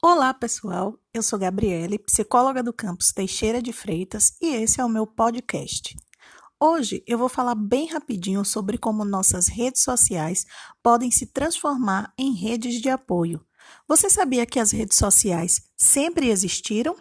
Olá, 0.00 0.32
pessoal. 0.32 0.96
Eu 1.12 1.24
sou 1.24 1.36
Gabriele, 1.36 1.98
psicóloga 1.98 2.62
do 2.62 2.72
campus 2.72 3.12
Teixeira 3.12 3.60
de 3.60 3.72
Freitas, 3.72 4.36
e 4.40 4.54
esse 4.54 4.80
é 4.80 4.84
o 4.84 4.88
meu 4.88 5.04
podcast. 5.04 5.96
Hoje 6.60 7.02
eu 7.04 7.18
vou 7.18 7.28
falar 7.28 7.56
bem 7.56 7.88
rapidinho 7.88 8.44
sobre 8.44 8.78
como 8.78 9.04
nossas 9.04 9.48
redes 9.48 9.82
sociais 9.82 10.46
podem 10.84 11.10
se 11.10 11.26
transformar 11.26 12.14
em 12.16 12.32
redes 12.32 12.80
de 12.80 12.88
apoio. 12.88 13.44
Você 13.88 14.08
sabia 14.08 14.46
que 14.46 14.60
as 14.60 14.70
redes 14.70 14.96
sociais 14.96 15.62
sempre 15.76 16.28
existiram? 16.28 16.94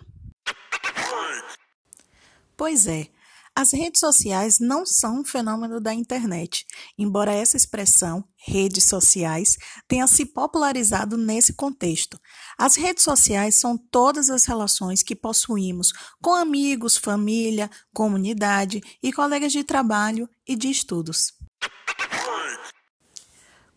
Pois 2.57 2.87
é, 2.87 3.09
as 3.57 3.73
redes 3.73 3.99
sociais 3.99 4.59
não 4.59 4.85
são 4.85 5.21
um 5.21 5.25
fenômeno 5.25 5.81
da 5.81 5.91
internet, 5.91 6.63
embora 6.95 7.33
essa 7.33 7.57
expressão, 7.57 8.23
redes 8.37 8.83
sociais, 8.83 9.57
tenha 9.87 10.05
se 10.05 10.27
popularizado 10.27 11.17
nesse 11.17 11.53
contexto. 11.53 12.19
As 12.55 12.75
redes 12.75 13.03
sociais 13.03 13.55
são 13.55 13.75
todas 13.75 14.29
as 14.29 14.45
relações 14.45 15.01
que 15.01 15.15
possuímos 15.15 15.91
com 16.21 16.35
amigos, 16.35 16.97
família, 16.97 17.67
comunidade 17.91 18.79
e 19.01 19.11
colegas 19.11 19.51
de 19.51 19.63
trabalho 19.63 20.29
e 20.47 20.55
de 20.55 20.69
estudos. 20.69 21.33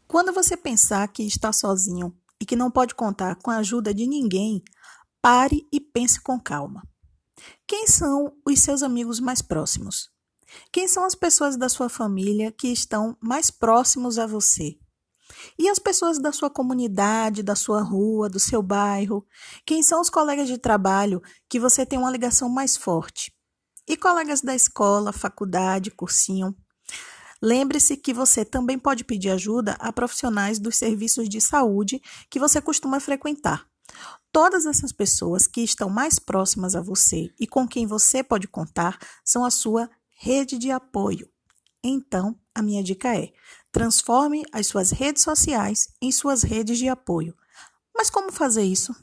Quando 0.06 0.30
você 0.30 0.58
pensar 0.58 1.08
que 1.08 1.22
está 1.22 1.54
sozinho 1.54 2.14
e 2.38 2.44
que 2.44 2.54
não 2.54 2.70
pode 2.70 2.94
contar 2.94 3.36
com 3.36 3.50
a 3.50 3.56
ajuda 3.56 3.94
de 3.94 4.06
ninguém, 4.06 4.62
pare 5.22 5.66
e 5.72 5.80
pense 5.80 6.20
com 6.20 6.38
calma. 6.38 6.82
Quem 7.66 7.86
são 7.86 8.32
os 8.46 8.60
seus 8.60 8.82
amigos 8.82 9.20
mais 9.20 9.42
próximos? 9.42 10.10
Quem 10.72 10.88
são 10.88 11.04
as 11.04 11.14
pessoas 11.14 11.56
da 11.56 11.68
sua 11.68 11.88
família 11.88 12.50
que 12.50 12.68
estão 12.68 13.16
mais 13.20 13.50
próximos 13.50 14.18
a 14.18 14.26
você? 14.26 14.78
E 15.58 15.68
as 15.68 15.78
pessoas 15.78 16.18
da 16.18 16.32
sua 16.32 16.50
comunidade, 16.50 17.42
da 17.42 17.54
sua 17.54 17.82
rua, 17.82 18.28
do 18.28 18.40
seu 18.40 18.62
bairro? 18.62 19.24
Quem 19.64 19.82
são 19.82 20.00
os 20.00 20.10
colegas 20.10 20.48
de 20.48 20.58
trabalho 20.58 21.22
que 21.48 21.60
você 21.60 21.86
tem 21.86 21.98
uma 21.98 22.10
ligação 22.10 22.48
mais 22.48 22.76
forte? 22.76 23.32
E 23.88 23.96
colegas 23.96 24.40
da 24.40 24.54
escola, 24.54 25.12
faculdade, 25.12 25.90
cursinho? 25.90 26.54
Lembre-se 27.42 27.96
que 27.96 28.12
você 28.12 28.44
também 28.44 28.78
pode 28.78 29.02
pedir 29.02 29.30
ajuda 29.30 29.72
a 29.80 29.92
profissionais 29.92 30.58
dos 30.58 30.76
serviços 30.76 31.28
de 31.28 31.40
saúde 31.40 32.00
que 32.28 32.38
você 32.38 32.60
costuma 32.60 33.00
frequentar. 33.00 33.69
Todas 34.32 34.64
essas 34.64 34.92
pessoas 34.92 35.46
que 35.46 35.60
estão 35.60 35.90
mais 35.90 36.18
próximas 36.18 36.76
a 36.76 36.80
você 36.80 37.30
e 37.38 37.46
com 37.46 37.66
quem 37.66 37.86
você 37.86 38.22
pode 38.22 38.46
contar 38.46 38.96
são 39.24 39.44
a 39.44 39.50
sua 39.50 39.90
rede 40.16 40.56
de 40.56 40.70
apoio. 40.70 41.28
Então, 41.82 42.38
a 42.54 42.62
minha 42.62 42.82
dica 42.82 43.16
é: 43.16 43.32
transforme 43.72 44.44
as 44.52 44.66
suas 44.68 44.90
redes 44.90 45.22
sociais 45.22 45.88
em 46.00 46.12
suas 46.12 46.42
redes 46.42 46.78
de 46.78 46.88
apoio. 46.88 47.36
Mas 47.94 48.08
como 48.08 48.30
fazer 48.30 48.62
isso? 48.62 48.94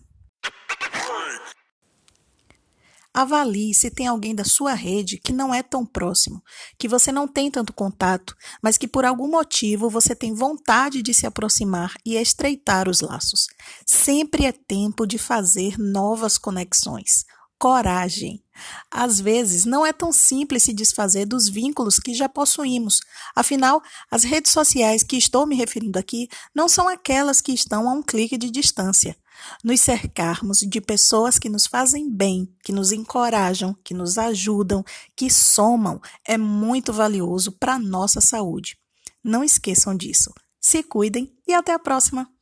Avalie 3.18 3.74
se 3.74 3.90
tem 3.90 4.06
alguém 4.06 4.36
da 4.36 4.44
sua 4.44 4.76
rede 4.76 5.18
que 5.18 5.34
não 5.34 5.52
é 5.52 5.64
tão 5.64 5.84
próximo, 5.84 6.40
que 6.78 6.88
você 6.88 7.12
não 7.12 7.28
tem 7.28 7.50
tanto 7.50 7.74
contato, 7.74 8.36
mas 8.62 8.78
que 8.78 8.88
por 8.88 9.06
algum 9.06 9.28
motivo 9.28 9.90
você 9.90 10.16
tem 10.16 10.36
vontade 10.36 11.02
de 11.02 11.16
se 11.16 11.26
aproximar 11.26 11.96
e 12.06 12.16
estreitar 12.16 12.88
os 12.88 13.02
laços. 13.02 13.48
Sempre 13.88 14.46
é 14.46 14.52
tempo 14.52 15.08
de 15.08 15.18
fazer 15.18 15.80
novas 15.80 16.38
conexões. 16.38 17.26
Coragem. 17.60 18.44
Às 18.92 19.20
vezes, 19.20 19.66
não 19.66 19.86
é 19.86 19.92
tão 19.92 20.12
simples 20.12 20.64
se 20.64 20.74
desfazer 20.74 21.26
dos 21.26 21.48
vínculos 21.48 22.00
que 22.00 22.14
já 22.14 22.30
possuímos. 22.30 23.00
Afinal, 23.36 23.82
as 24.12 24.24
redes 24.24 24.52
sociais 24.52 25.04
que 25.04 25.18
estou 25.18 25.46
me 25.46 25.56
referindo 25.56 25.98
aqui 25.98 26.28
não 26.54 26.70
são 26.70 26.88
aquelas 26.88 27.42
que 27.42 27.52
estão 27.52 27.90
a 27.90 27.94
um 27.94 28.04
clique 28.04 28.38
de 28.38 28.50
distância 28.52 29.18
nos 29.64 29.82
cercarmos 29.82 30.60
de 30.60 30.82
pessoas 30.82 31.38
que 31.40 31.50
nos 31.50 31.68
fazem 31.68 32.10
bem, 32.10 32.52
que 32.64 32.72
nos 32.72 32.92
encorajam, 32.92 33.76
que 33.84 33.94
nos 33.94 34.18
ajudam, 34.18 34.84
que 35.16 35.30
somam, 35.30 36.02
é 36.26 36.38
muito 36.38 36.92
valioso 36.92 37.52
para 37.52 37.76
a 37.76 37.80
nossa 37.80 38.22
saúde. 38.22 38.78
Não 39.24 39.44
esqueçam 39.44 39.96
disso. 39.96 40.34
Se 40.60 40.84
cuidem 40.84 41.34
e 41.48 41.54
até 41.54 41.74
a 41.74 41.80
próxima! 41.80 42.37